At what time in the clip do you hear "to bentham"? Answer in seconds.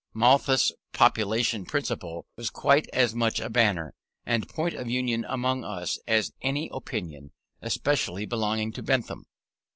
8.71-9.25